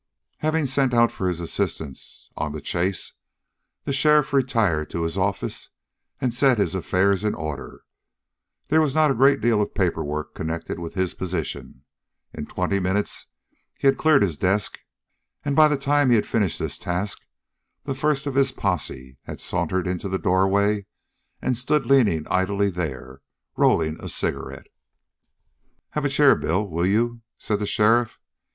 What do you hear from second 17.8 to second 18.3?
the first